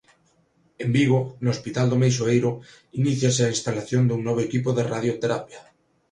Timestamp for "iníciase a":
2.99-3.53